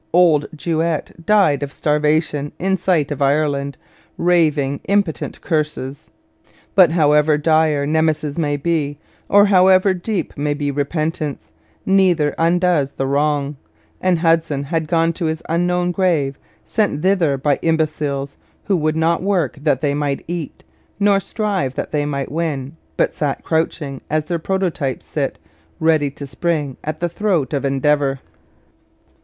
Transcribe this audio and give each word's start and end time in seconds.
Old 0.13 0.47
Juet 0.57 1.11
died 1.27 1.61
of 1.61 1.71
starvation 1.71 2.53
in 2.57 2.75
sight 2.75 3.11
of 3.11 3.21
Ireland, 3.21 3.77
raving 4.17 4.79
impotent 4.87 5.39
curses. 5.41 6.09
But 6.73 6.93
however 6.93 7.37
dire 7.37 7.85
Nemesis 7.85 8.35
may 8.35 8.57
be, 8.57 8.97
or 9.29 9.45
however 9.45 9.93
deep 9.93 10.35
may 10.35 10.55
be 10.55 10.71
repentance, 10.71 11.51
neither 11.85 12.33
undoes 12.39 12.93
the 12.93 13.05
wrong; 13.05 13.57
and 14.01 14.17
Hudson 14.17 14.63
had 14.63 14.87
gone 14.87 15.13
to 15.13 15.25
his 15.25 15.43
unknown 15.47 15.91
grave, 15.91 16.39
sent 16.65 17.03
thither 17.03 17.37
by 17.37 17.59
imbeciles, 17.61 18.37
who 18.63 18.77
would 18.77 18.95
not 18.95 19.21
work 19.21 19.59
that 19.61 19.81
they 19.81 19.93
might 19.93 20.25
eat, 20.27 20.63
nor 20.99 21.19
strive 21.19 21.75
that 21.75 21.91
they 21.91 22.07
might 22.07 22.31
win, 22.31 22.75
but 22.97 23.13
sat 23.13 23.43
crouching, 23.43 24.01
as 24.09 24.25
their 24.25 24.39
prototypes 24.39 25.05
sit, 25.05 25.37
ready 25.79 26.09
to 26.09 26.25
spring 26.25 26.75
at 26.83 27.01
the 27.01 27.07
throat 27.07 27.53
of 27.53 27.63
Endeavour. 27.63 28.19